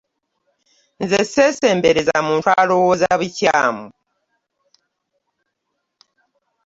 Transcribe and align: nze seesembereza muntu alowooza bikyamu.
nze 1.03 1.19
seesembereza 1.31 2.15
muntu 2.27 2.47
alowooza 2.59 3.07
bikyamu. 3.21 3.85